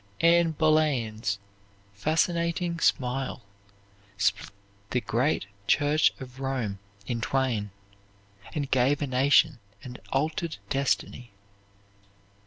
[0.21, 1.37] Anne Boleyn's
[1.93, 3.43] fascinating smile
[4.17, 4.49] split
[4.89, 7.69] the great Church of Rome in twain,
[8.55, 11.33] and gave a nation an altered destiny.